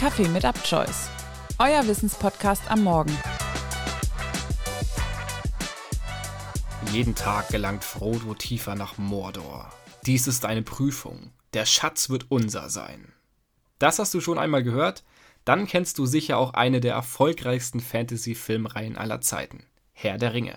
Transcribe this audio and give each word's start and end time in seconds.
Kaffee 0.00 0.28
mit 0.28 0.46
Abchoice. 0.46 1.10
Euer 1.58 1.86
Wissenspodcast 1.86 2.70
am 2.70 2.84
Morgen. 2.84 3.14
Jeden 6.90 7.14
Tag 7.14 7.50
gelangt 7.50 7.84
Frodo 7.84 8.32
tiefer 8.32 8.76
nach 8.76 8.96
Mordor. 8.96 9.70
Dies 10.06 10.26
ist 10.26 10.46
eine 10.46 10.62
Prüfung. 10.62 11.32
Der 11.52 11.66
Schatz 11.66 12.08
wird 12.08 12.30
unser 12.30 12.70
sein. 12.70 13.12
Das 13.78 13.98
hast 13.98 14.14
du 14.14 14.22
schon 14.22 14.38
einmal 14.38 14.62
gehört? 14.62 15.04
Dann 15.44 15.66
kennst 15.66 15.98
du 15.98 16.06
sicher 16.06 16.38
auch 16.38 16.54
eine 16.54 16.80
der 16.80 16.94
erfolgreichsten 16.94 17.80
Fantasy-Filmreihen 17.80 18.96
aller 18.96 19.20
Zeiten. 19.20 19.64
Herr 19.92 20.16
der 20.16 20.32
Ringe. 20.32 20.56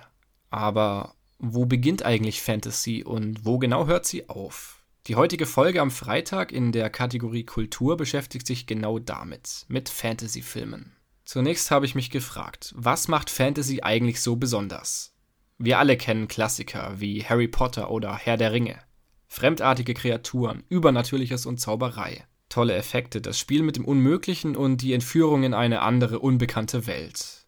Aber 0.52 1.16
wo 1.38 1.66
beginnt 1.66 2.04
eigentlich 2.04 2.42
Fantasy 2.42 3.04
und 3.04 3.44
wo 3.44 3.58
genau 3.58 3.88
hört 3.88 4.06
sie 4.06 4.30
auf? 4.30 4.83
Die 5.08 5.18
heutige 5.18 5.46
Folge 5.46 5.82
am 5.82 5.92
Freitag 5.92 6.54
in 6.54 6.72
der 6.72 6.90
Kategorie 6.90 7.44
Kultur 7.44 7.98
beschäftigt 7.98 8.48
sich 8.48 8.68
genau 8.68 9.00
damit, 9.00 9.66
mit 9.68 9.90
Fantasy-Filmen. 9.90 10.96
Zunächst 11.26 11.72
habe 11.72 11.86
ich 11.86 11.94
mich 11.94 12.10
gefragt, 12.10 12.74
was 12.78 13.10
macht 13.10 13.30
Fantasy 13.30 13.82
eigentlich 13.82 14.22
so 14.22 14.38
besonders? 14.38 15.14
Wir 15.58 15.78
alle 15.80 15.98
kennen 15.98 16.30
Klassiker 16.30 17.02
wie 17.02 17.22
Harry 17.26 17.50
Potter 17.50 17.92
oder 17.92 18.16
Herr 18.16 18.38
der 18.38 18.54
Ringe. 18.54 18.80
Fremdartige 19.28 19.94
Kreaturen, 19.94 20.64
Übernatürliches 20.70 21.46
und 21.46 21.60
Zauberei. 21.60 22.26
Tolle 22.48 22.74
Effekte, 22.76 23.20
das 23.20 23.38
Spiel 23.38 23.62
mit 23.62 23.76
dem 23.76 23.84
Unmöglichen 23.84 24.56
und 24.56 24.78
die 24.78 24.94
Entführung 24.94 25.44
in 25.44 25.54
eine 25.54 25.82
andere, 25.82 26.20
unbekannte 26.20 26.88
Welt. 26.88 27.46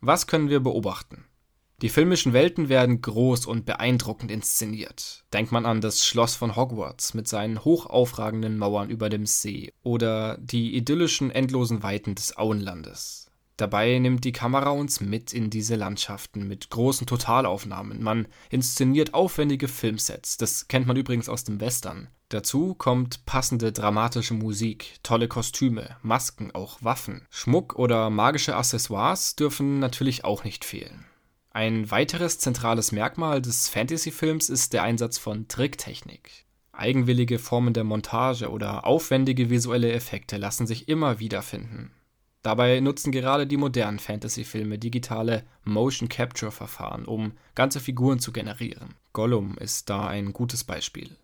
Was 0.00 0.28
können 0.28 0.50
wir 0.50 0.60
beobachten? 0.60 1.24
Die 1.82 1.88
filmischen 1.88 2.32
Welten 2.32 2.68
werden 2.68 3.02
groß 3.02 3.44
und 3.46 3.66
beeindruckend 3.66 4.30
inszeniert. 4.30 5.24
Denkt 5.32 5.50
man 5.50 5.66
an 5.66 5.80
das 5.80 6.06
Schloss 6.06 6.36
von 6.36 6.54
Hogwarts 6.54 7.12
mit 7.12 7.26
seinen 7.26 7.64
hochaufragenden 7.64 8.56
Mauern 8.56 8.88
über 8.88 9.08
dem 9.08 9.26
See 9.26 9.72
oder 9.82 10.38
die 10.38 10.76
idyllischen 10.76 11.32
endlosen 11.32 11.82
Weiten 11.82 12.14
des 12.14 12.36
Auenlandes. 12.36 13.32
Dabei 13.56 13.98
nimmt 13.98 14.24
die 14.24 14.30
Kamera 14.30 14.70
uns 14.70 15.00
mit 15.00 15.32
in 15.32 15.50
diese 15.50 15.74
Landschaften 15.74 16.46
mit 16.46 16.70
großen 16.70 17.06
Totalaufnahmen. 17.06 18.00
Man 18.00 18.28
inszeniert 18.50 19.12
aufwendige 19.12 19.66
Filmsets, 19.66 20.36
das 20.36 20.68
kennt 20.68 20.86
man 20.86 20.96
übrigens 20.96 21.28
aus 21.28 21.42
dem 21.42 21.60
Western. 21.60 22.08
Dazu 22.28 22.74
kommt 22.74 23.26
passende 23.26 23.72
dramatische 23.72 24.34
Musik, 24.34 24.94
tolle 25.02 25.26
Kostüme, 25.26 25.96
Masken, 26.02 26.52
auch 26.52 26.78
Waffen. 26.82 27.26
Schmuck 27.28 27.74
oder 27.74 28.08
magische 28.08 28.56
Accessoires 28.56 29.34
dürfen 29.34 29.80
natürlich 29.80 30.24
auch 30.24 30.44
nicht 30.44 30.64
fehlen. 30.64 31.04
Ein 31.54 31.90
weiteres 31.90 32.38
zentrales 32.38 32.92
Merkmal 32.92 33.42
des 33.42 33.68
Fantasy-Films 33.68 34.48
ist 34.48 34.72
der 34.72 34.84
Einsatz 34.84 35.18
von 35.18 35.48
Tricktechnik. 35.48 36.46
Eigenwillige 36.72 37.38
Formen 37.38 37.74
der 37.74 37.84
Montage 37.84 38.50
oder 38.50 38.86
aufwendige 38.86 39.50
visuelle 39.50 39.92
Effekte 39.92 40.38
lassen 40.38 40.66
sich 40.66 40.88
immer 40.88 41.18
wieder 41.18 41.42
finden. 41.42 41.90
Dabei 42.40 42.80
nutzen 42.80 43.12
gerade 43.12 43.46
die 43.46 43.58
modernen 43.58 43.98
Fantasy-Filme 43.98 44.78
digitale 44.78 45.44
Motion-Capture-Verfahren, 45.64 47.04
um 47.04 47.32
ganze 47.54 47.80
Figuren 47.80 48.18
zu 48.18 48.32
generieren. 48.32 48.94
Gollum 49.12 49.58
ist 49.58 49.90
da 49.90 50.06
ein 50.06 50.32
gutes 50.32 50.64
Beispiel. 50.64 51.18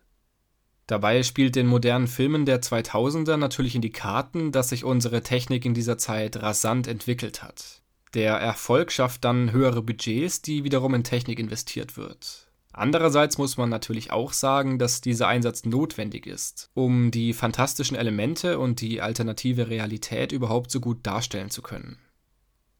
Dabei 0.85 1.23
spielt 1.23 1.55
den 1.55 1.65
modernen 1.65 2.07
Filmen 2.07 2.45
der 2.45 2.61
2000er 2.61 3.35
natürlich 3.35 3.73
in 3.73 3.81
die 3.81 3.91
Karten, 3.91 4.51
dass 4.51 4.69
sich 4.69 4.83
unsere 4.83 5.23
Technik 5.23 5.65
in 5.65 5.73
dieser 5.73 5.97
Zeit 5.97 6.37
rasant 6.37 6.87
entwickelt 6.87 7.41
hat. 7.41 7.81
Der 8.13 8.33
Erfolg 8.33 8.91
schafft 8.91 9.23
dann 9.23 9.51
höhere 9.51 9.81
Budgets, 9.81 10.41
die 10.41 10.63
wiederum 10.63 10.95
in 10.95 11.03
Technik 11.03 11.39
investiert 11.39 11.95
wird. 11.95 12.47
Andererseits 12.71 13.37
muss 13.37 13.57
man 13.57 13.69
natürlich 13.69 14.11
auch 14.11 14.31
sagen, 14.31 14.79
dass 14.79 15.01
dieser 15.01 15.27
Einsatz 15.27 15.65
notwendig 15.65 16.25
ist, 16.25 16.69
um 16.73 17.11
die 17.11 17.33
fantastischen 17.33 17.97
Elemente 17.97 18.59
und 18.59 18.81
die 18.81 19.01
alternative 19.01 19.69
Realität 19.69 20.31
überhaupt 20.31 20.71
so 20.71 20.79
gut 20.79 21.05
darstellen 21.05 21.49
zu 21.49 21.61
können. 21.61 21.99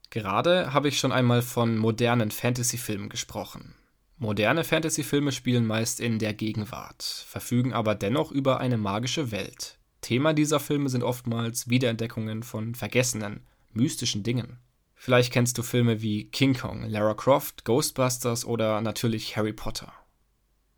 Gerade 0.10 0.74
habe 0.74 0.88
ich 0.88 1.00
schon 1.00 1.12
einmal 1.12 1.42
von 1.42 1.78
modernen 1.78 2.32
Fantasyfilmen 2.32 3.10
gesprochen. 3.10 3.76
Moderne 4.18 4.64
Fantasyfilme 4.64 5.32
spielen 5.32 5.66
meist 5.66 6.00
in 6.00 6.20
der 6.20 6.34
Gegenwart, 6.34 7.04
verfügen 7.04 7.74
aber 7.74 7.96
dennoch 7.96 8.32
über 8.32 8.60
eine 8.60 8.78
magische 8.78 9.32
Welt. 9.32 9.78
Thema 10.02 10.34
dieser 10.34 10.60
Filme 10.60 10.90
sind 10.90 11.04
oftmals 11.04 11.70
Wiederentdeckungen 11.70 12.44
von 12.44 12.74
vergessenen, 12.74 13.46
mystischen 13.72 14.24
Dingen. 14.24 14.60
Vielleicht 15.02 15.32
kennst 15.32 15.58
du 15.58 15.64
Filme 15.64 16.02
wie 16.02 16.26
King 16.26 16.54
Kong, 16.54 16.84
Lara 16.84 17.14
Croft, 17.14 17.64
Ghostbusters 17.64 18.44
oder 18.44 18.82
natürlich 18.82 19.38
Harry 19.38 19.54
Potter. 19.54 19.94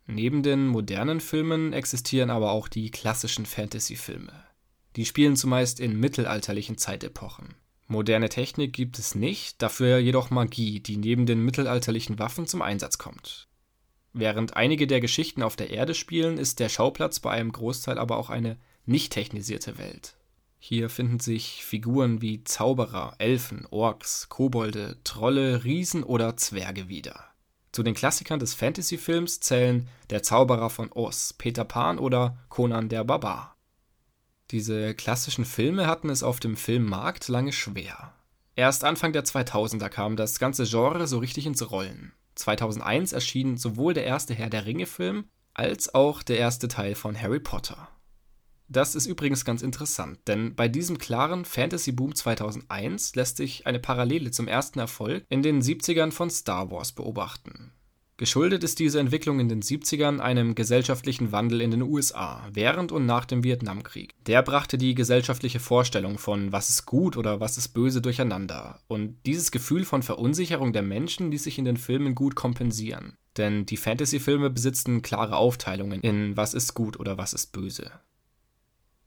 Neben 0.06 0.44
den 0.44 0.68
modernen 0.68 1.20
Filmen 1.20 1.72
existieren 1.72 2.30
aber 2.30 2.52
auch 2.52 2.68
die 2.68 2.92
klassischen 2.92 3.46
Fantasy-Filme. 3.46 4.32
Die 4.94 5.06
spielen 5.06 5.34
zumeist 5.34 5.80
in 5.80 5.98
mittelalterlichen 5.98 6.78
Zeitepochen. 6.78 7.56
Moderne 7.88 8.28
Technik 8.28 8.72
gibt 8.72 9.00
es 9.00 9.16
nicht, 9.16 9.60
dafür 9.60 9.98
jedoch 9.98 10.30
Magie, 10.30 10.78
die 10.78 10.98
neben 10.98 11.26
den 11.26 11.44
mittelalterlichen 11.44 12.20
Waffen 12.20 12.46
zum 12.46 12.62
Einsatz 12.62 12.98
kommt. 12.98 13.48
Während 14.12 14.56
einige 14.56 14.86
der 14.86 15.00
Geschichten 15.00 15.42
auf 15.42 15.56
der 15.56 15.70
Erde 15.70 15.96
spielen, 15.96 16.38
ist 16.38 16.60
der 16.60 16.68
Schauplatz 16.68 17.18
bei 17.18 17.32
einem 17.32 17.50
Großteil 17.50 17.98
aber 17.98 18.18
auch 18.18 18.30
eine 18.30 18.56
nicht 18.86 19.12
technisierte 19.12 19.78
Welt. 19.78 20.14
Hier 20.64 20.90
finden 20.90 21.18
sich 21.18 21.64
Figuren 21.64 22.22
wie 22.22 22.44
Zauberer, 22.44 23.16
Elfen, 23.18 23.66
Orks, 23.72 24.28
Kobolde, 24.28 24.96
Trolle, 25.02 25.64
Riesen 25.64 26.04
oder 26.04 26.36
Zwerge 26.36 26.88
wieder. 26.88 27.24
Zu 27.72 27.82
den 27.82 27.94
Klassikern 27.94 28.38
des 28.38 28.54
Fantasy-Films 28.54 29.40
zählen 29.40 29.88
Der 30.10 30.22
Zauberer 30.22 30.70
von 30.70 30.92
Oz, 30.92 31.32
Peter 31.36 31.64
Pan 31.64 31.98
oder 31.98 32.38
Conan 32.48 32.88
der 32.88 33.02
Barbar. 33.02 33.56
Diese 34.52 34.94
klassischen 34.94 35.44
Filme 35.44 35.88
hatten 35.88 36.10
es 36.10 36.22
auf 36.22 36.38
dem 36.38 36.56
Filmmarkt 36.56 37.26
lange 37.26 37.52
schwer. 37.52 38.14
Erst 38.54 38.84
Anfang 38.84 39.12
der 39.12 39.24
2000er 39.24 39.88
kam 39.88 40.14
das 40.14 40.38
ganze 40.38 40.62
Genre 40.64 41.08
so 41.08 41.18
richtig 41.18 41.44
ins 41.44 41.72
Rollen. 41.72 42.12
2001 42.36 43.12
erschien 43.12 43.56
sowohl 43.56 43.94
der 43.94 44.04
erste 44.04 44.32
Herr 44.32 44.48
der 44.48 44.64
Ringe-Film 44.64 45.24
als 45.54 45.92
auch 45.92 46.22
der 46.22 46.38
erste 46.38 46.68
Teil 46.68 46.94
von 46.94 47.20
Harry 47.20 47.40
Potter. 47.40 47.88
Das 48.72 48.94
ist 48.94 49.04
übrigens 49.04 49.44
ganz 49.44 49.60
interessant, 49.60 50.18
denn 50.26 50.54
bei 50.54 50.66
diesem 50.66 50.96
klaren 50.96 51.44
Fantasy-Boom 51.44 52.14
2001 52.14 53.14
lässt 53.14 53.36
sich 53.36 53.66
eine 53.66 53.78
Parallele 53.78 54.30
zum 54.30 54.48
ersten 54.48 54.78
Erfolg 54.78 55.26
in 55.28 55.42
den 55.42 55.60
70ern 55.60 56.10
von 56.10 56.30
Star 56.30 56.70
Wars 56.70 56.92
beobachten. 56.92 57.72
Geschuldet 58.16 58.64
ist 58.64 58.78
diese 58.78 58.98
Entwicklung 58.98 59.40
in 59.40 59.50
den 59.50 59.60
70ern 59.60 60.20
einem 60.20 60.54
gesellschaftlichen 60.54 61.32
Wandel 61.32 61.60
in 61.60 61.70
den 61.70 61.82
USA 61.82 62.48
während 62.50 62.92
und 62.92 63.04
nach 63.04 63.26
dem 63.26 63.44
Vietnamkrieg. 63.44 64.14
Der 64.26 64.42
brachte 64.42 64.78
die 64.78 64.94
gesellschaftliche 64.94 65.60
Vorstellung 65.60 66.16
von 66.16 66.50
was 66.50 66.70
ist 66.70 66.86
gut 66.86 67.18
oder 67.18 67.40
was 67.40 67.58
ist 67.58 67.70
böse 67.74 68.00
durcheinander. 68.00 68.80
Und 68.86 69.16
dieses 69.26 69.50
Gefühl 69.50 69.84
von 69.84 70.02
Verunsicherung 70.02 70.72
der 70.72 70.82
Menschen 70.82 71.30
ließ 71.30 71.42
sich 71.42 71.58
in 71.58 71.66
den 71.66 71.76
Filmen 71.76 72.14
gut 72.14 72.36
kompensieren. 72.36 73.18
Denn 73.36 73.66
die 73.66 73.76
Fantasy-Filme 73.76 74.48
besitzen 74.48 75.02
klare 75.02 75.36
Aufteilungen 75.36 76.00
in 76.00 76.36
was 76.38 76.54
ist 76.54 76.72
gut 76.72 76.98
oder 76.98 77.18
was 77.18 77.34
ist 77.34 77.52
böse. 77.52 77.90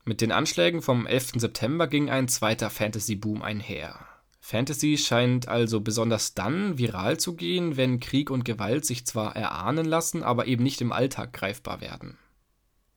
Mit 0.07 0.21
den 0.21 0.31
Anschlägen 0.31 0.83
vom 0.83 1.07
11. 1.07 1.33
September 1.37 1.87
ging 1.87 2.11
ein 2.11 2.27
zweiter 2.27 2.69
Fantasy-Boom 2.69 3.41
einher. 3.41 3.99
Fantasy 4.39 4.99
scheint 4.99 5.47
also 5.47 5.81
besonders 5.81 6.35
dann 6.35 6.77
viral 6.77 7.19
zu 7.19 7.35
gehen, 7.35 7.75
wenn 7.75 7.99
Krieg 7.99 8.29
und 8.29 8.45
Gewalt 8.45 8.85
sich 8.85 9.07
zwar 9.07 9.35
erahnen 9.35 9.87
lassen, 9.87 10.21
aber 10.21 10.45
eben 10.45 10.61
nicht 10.61 10.79
im 10.81 10.91
Alltag 10.91 11.33
greifbar 11.33 11.81
werden. 11.81 12.19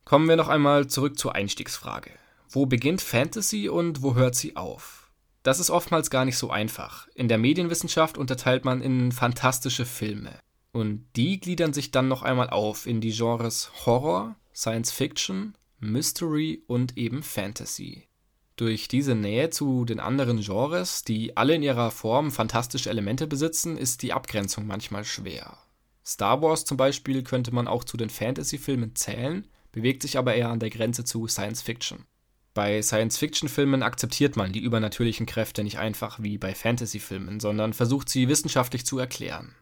Kommen 0.05 0.29
wir 0.29 0.35
noch 0.35 0.49
einmal 0.49 0.85
zurück 0.85 1.17
zur 1.17 1.33
Einstiegsfrage. 1.33 2.11
Wo 2.47 2.67
beginnt 2.67 3.01
Fantasy 3.01 3.69
und 3.69 4.03
wo 4.03 4.13
hört 4.13 4.35
sie 4.35 4.55
auf? 4.55 5.09
Das 5.41 5.59
ist 5.59 5.71
oftmals 5.71 6.11
gar 6.11 6.25
nicht 6.25 6.37
so 6.37 6.51
einfach. 6.51 7.07
In 7.15 7.27
der 7.27 7.39
Medienwissenschaft 7.39 8.19
unterteilt 8.19 8.65
man 8.65 8.81
in 8.81 9.11
fantastische 9.11 9.85
Filme. 9.85 10.37
Und 10.71 11.07
die 11.15 11.39
gliedern 11.39 11.73
sich 11.73 11.89
dann 11.89 12.07
noch 12.07 12.21
einmal 12.21 12.51
auf 12.51 12.85
in 12.85 13.01
die 13.01 13.11
Genres 13.11 13.71
Horror, 13.87 14.35
Science 14.53 14.91
Fiction, 14.91 15.55
Mystery 15.79 16.63
und 16.67 16.97
eben 16.97 17.23
Fantasy. 17.23 18.07
Durch 18.55 18.89
diese 18.89 19.15
Nähe 19.15 19.49
zu 19.49 19.85
den 19.85 19.99
anderen 19.99 20.41
Genres, 20.41 21.03
die 21.03 21.37
alle 21.37 21.55
in 21.55 21.63
ihrer 21.63 21.91
Form 21.91 22.31
fantastische 22.31 22.89
Elemente 22.89 23.25
besitzen, 23.25 23.77
ist 23.77 24.01
die 24.01 24.11
Abgrenzung 24.11 24.67
manchmal 24.67 25.05
schwer. 25.05 25.57
Star 26.05 26.41
Wars 26.41 26.65
zum 26.65 26.75
Beispiel 26.75 27.23
könnte 27.23 27.53
man 27.53 27.67
auch 27.67 27.83
zu 27.83 27.95
den 27.95 28.09
Fantasy-Filmen 28.09 28.95
zählen, 28.95 29.47
bewegt 29.71 30.01
sich 30.01 30.17
aber 30.17 30.35
eher 30.35 30.49
an 30.49 30.59
der 30.59 30.71
Grenze 30.71 31.05
zu 31.05 31.27
Science 31.27 31.61
Fiction. 31.61 32.05
Bei 32.53 32.81
Science-Fiction-Filmen 32.81 33.83
akzeptiert 33.83 34.35
man 34.35 34.51
die 34.51 34.59
übernatürlichen 34.59 35.25
Kräfte 35.25 35.63
nicht 35.63 35.77
einfach 35.77 36.21
wie 36.21 36.37
bei 36.37 36.53
Fantasy-Filmen, 36.53 37.39
sondern 37.39 37.71
versucht 37.73 38.09
sie 38.09 38.27
wissenschaftlich 38.27 38.85
zu 38.85 38.99
erklären. 38.99 39.55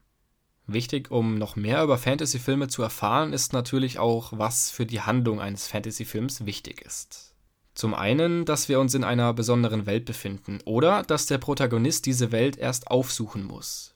Wichtig, 0.68 1.12
um 1.12 1.36
noch 1.36 1.56
mehr 1.56 1.82
über 1.82 1.98
Fantasy-Filme 1.98 2.68
zu 2.68 2.84
erfahren, 2.84 3.32
ist 3.32 3.54
natürlich 3.54 4.00
auch, 4.00 4.34
was 4.38 4.70
für 4.70 4.86
die 4.86 5.00
Handlung 5.00 5.40
eines 5.40 5.66
Fantasy-Films 5.68 6.46
wichtig 6.46 6.82
ist. 6.82 7.34
Zum 7.74 7.94
einen, 7.94 8.44
dass 8.44 8.68
wir 8.68 8.80
uns 8.82 8.94
in 8.94 9.06
einer 9.06 9.34
besonderen 9.34 9.86
Welt 9.86 10.04
befinden 10.04 10.60
oder 10.66 11.04
dass 11.04 11.26
der 11.26 11.38
Protagonist 11.38 12.06
diese 12.06 12.34
Welt 12.34 12.58
erst 12.58 12.88
aufsuchen 12.88 13.46
muss. 13.46 13.96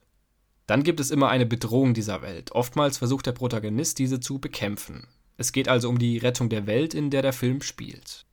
Dann 0.65 0.83
gibt 0.83 1.01
es 1.01 1.11
immer 1.11 1.27
eine 1.27 1.45
Bedrohung 1.45 1.93
dieser 1.93 2.21
Welt. 2.21 2.53
Oftmals 2.53 2.99
versucht 2.99 3.25
der 3.25 3.33
Protagonist 3.33 3.99
diese 3.99 4.21
zu 4.21 4.39
bekämpfen. 4.39 5.07
Es 5.35 5.51
geht 5.51 5.67
also 5.67 5.89
um 5.89 5.99
die 5.99 6.19
Rettung 6.19 6.47
der 6.47 6.67
Welt, 6.67 6.93
in 6.93 7.09
der 7.09 7.23
der 7.23 7.33
Film 7.33 7.61
spielt. 7.61 8.25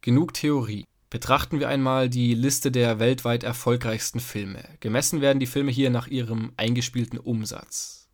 Genug 0.00 0.34
Theorie. 0.34 0.86
Betrachten 1.10 1.58
wir 1.58 1.68
einmal 1.68 2.08
die 2.08 2.34
Liste 2.34 2.70
der 2.70 3.00
weltweit 3.00 3.42
erfolgreichsten 3.42 4.20
Filme. 4.20 4.62
Gemessen 4.78 5.20
werden 5.20 5.40
die 5.40 5.46
Filme 5.46 5.72
hier 5.72 5.90
nach 5.90 6.06
ihrem 6.06 6.52
eingespielten 6.56 7.18
Umsatz. 7.18 8.08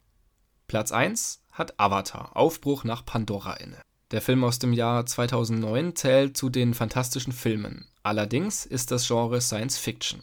Platz 0.66 0.93
1 0.93 1.43
hat 1.50 1.78
Avatar, 1.78 2.34
Aufbruch 2.34 2.84
nach 2.84 3.04
Pandora 3.04 3.52
inne. 3.54 3.82
Der 4.12 4.22
Film 4.22 4.44
aus 4.44 4.58
dem 4.58 4.72
Jahr 4.72 5.04
2009 5.04 5.94
zählt 5.94 6.38
zu 6.38 6.48
den 6.48 6.72
fantastischen 6.72 7.34
Filmen. 7.34 7.87
Allerdings 8.02 8.64
ist 8.64 8.90
das 8.90 9.06
Genre 9.06 9.42
Science 9.42 9.76
Fiction. 9.76 10.22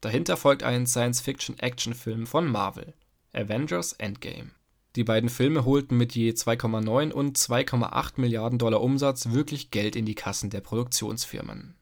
Dahinter 0.00 0.38
folgt 0.38 0.62
ein 0.62 0.86
Science-Fiction-Action-Film 0.86 2.26
von 2.26 2.46
Marvel, 2.50 2.94
Avengers 3.34 3.92
Endgame. 3.92 4.52
Die 4.96 5.04
beiden 5.04 5.28
Filme 5.28 5.66
holten 5.66 5.98
mit 5.98 6.14
je 6.14 6.30
2,9 6.30 7.12
und 7.12 7.36
2,8 7.36 8.12
Milliarden 8.16 8.58
Dollar 8.58 8.80
Umsatz 8.80 9.30
wirklich 9.30 9.70
Geld 9.70 9.94
in 9.94 10.06
die 10.06 10.14
Kassen 10.14 10.48
der 10.48 10.60
Produktionsfirmen. 10.60 11.74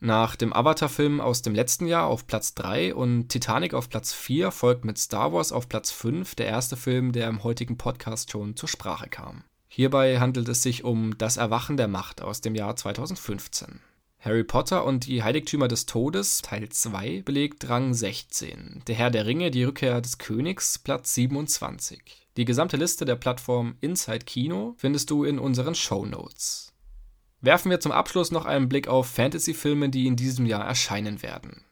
Nach 0.00 0.36
dem 0.36 0.52
Avatar-Film 0.52 1.20
aus 1.20 1.40
dem 1.40 1.54
letzten 1.54 1.86
Jahr 1.86 2.06
auf 2.06 2.26
Platz 2.26 2.54
3 2.54 2.94
und 2.94 3.28
Titanic 3.28 3.72
auf 3.72 3.88
Platz 3.88 4.12
4 4.12 4.50
folgt 4.50 4.84
mit 4.84 4.98
Star 4.98 5.32
Wars 5.32 5.52
auf 5.52 5.68
Platz 5.68 5.90
5 5.90 6.34
der 6.34 6.46
erste 6.46 6.76
Film, 6.76 7.12
der 7.12 7.28
im 7.28 7.42
heutigen 7.44 7.78
Podcast 7.78 8.30
schon 8.30 8.56
zur 8.56 8.68
Sprache 8.68 9.08
kam. 9.08 9.44
Hierbei 9.68 10.20
handelt 10.20 10.48
es 10.48 10.62
sich 10.62 10.84
um 10.84 11.16
Das 11.16 11.38
Erwachen 11.38 11.78
der 11.78 11.88
Macht 11.88 12.20
aus 12.20 12.42
dem 12.42 12.54
Jahr 12.54 12.76
2015. 12.76 13.80
Harry 14.18 14.44
Potter 14.44 14.84
und 14.84 15.06
die 15.06 15.22
Heiligtümer 15.22 15.68
des 15.68 15.86
Todes 15.86 16.42
Teil 16.42 16.68
2 16.68 17.22
belegt 17.24 17.68
Rang 17.68 17.94
16. 17.94 18.82
Der 18.86 18.94
Herr 18.94 19.10
der 19.10 19.24
Ringe, 19.24 19.50
die 19.50 19.64
Rückkehr 19.64 20.00
des 20.00 20.18
Königs 20.18 20.78
Platz 20.78 21.14
27. 21.14 22.26
Die 22.36 22.44
gesamte 22.44 22.76
Liste 22.76 23.04
der 23.04 23.16
Plattform 23.16 23.76
Inside 23.80 24.24
Kino 24.26 24.74
findest 24.76 25.10
du 25.10 25.24
in 25.24 25.38
unseren 25.38 25.74
Show 25.74 26.04
Notes. 26.04 26.74
Werfen 27.46 27.70
wir 27.70 27.78
zum 27.78 27.92
Abschluss 27.92 28.32
noch 28.32 28.44
einen 28.44 28.68
Blick 28.68 28.88
auf 28.88 29.06
Fantasy-Filme, 29.06 29.88
die 29.88 30.08
in 30.08 30.16
diesem 30.16 30.46
Jahr 30.46 30.64
erscheinen 30.64 31.22
werden. 31.22 31.62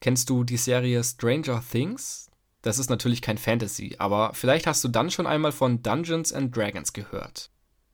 Kennst 0.00 0.28
du 0.28 0.42
die 0.42 0.56
Serie 0.56 1.04
Stranger 1.04 1.62
Things? 1.70 2.32
Das 2.62 2.80
ist 2.80 2.90
natürlich 2.90 3.22
kein 3.22 3.38
Fantasy, 3.38 3.94
aber 4.00 4.32
vielleicht 4.34 4.66
hast 4.66 4.82
du 4.82 4.88
dann 4.88 5.12
schon 5.12 5.28
einmal 5.28 5.52
von 5.52 5.84
Dungeons 5.84 6.32
and 6.32 6.56
Dragons 6.56 6.92
gehört. 6.92 7.50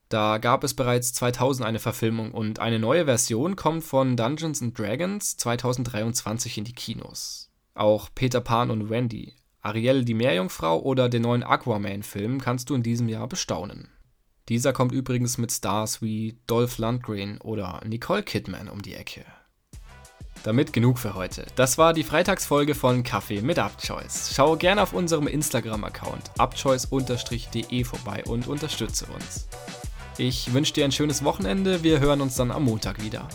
Da 0.09 0.39
gab 0.39 0.65
es 0.65 0.73
bereits 0.73 1.13
2000 1.13 1.69
eine 1.69 1.79
Verfilmung 1.79 2.33
und 2.33 2.59
eine 2.59 2.79
neue 2.79 3.05
Version 3.05 3.55
kommt 3.55 3.85
von 3.85 4.17
Dungeons 4.17 4.63
and 4.63 4.79
Dragons 4.79 5.37
2023 5.37 6.57
in 6.57 6.65
die 6.65 6.73
Kinos. 6.73 7.51
Auch 7.75 8.09
Peter 8.15 8.41
Pan 8.41 8.71
und 8.71 8.89
Wendy, 8.89 9.35
Ariel 9.61 10.07
die 10.07 10.15
Meerjungfrau 10.15 10.81
oder 10.81 11.11
den 11.11 11.21
neuen 11.21 11.43
Aquaman-Film 11.43 12.41
kannst 12.41 12.71
du 12.71 12.75
in 12.75 12.83
diesem 12.83 13.11
Jahr 13.11 13.29
bestaunen. 13.29 13.91
Dieser 14.51 14.73
kommt 14.73 14.91
übrigens 14.91 15.39
mit 15.39 15.53
Stars 15.53 16.03
wie 16.03 16.37
Dolph 16.49 16.79
Lundgren 16.79 17.41
oder 17.41 17.81
Nicole 17.87 18.25
Kidman 18.25 18.69
um 18.69 18.83
die 18.83 18.95
Ecke. 18.95 19.25
Damit 20.43 20.73
genug 20.73 20.99
für 20.99 21.15
heute. 21.15 21.47
Das 21.55 21.79
war 21.79 21.93
die 21.93 22.03
Freitagsfolge 22.03 22.75
von 22.75 23.05
Kaffee 23.05 23.43
mit 23.43 23.61
Upchoice. 23.61 24.33
Schau 24.35 24.57
gerne 24.57 24.83
auf 24.83 24.93
unserem 24.93 25.29
Instagram-Account 25.29 26.33
upchoice-de 26.37 27.85
vorbei 27.85 28.25
und 28.27 28.49
unterstütze 28.49 29.07
uns. 29.15 29.47
Ich 30.19 30.53
wünsche 30.53 30.73
dir 30.73 30.85
ein 30.85 30.93
schönes 30.93 31.23
Wochenende. 31.23 31.85
Wir 31.85 32.01
hören 32.01 32.21
uns 32.21 32.35
dann 32.35 32.51
am 32.51 32.65
Montag 32.65 33.01
wieder. 33.05 33.29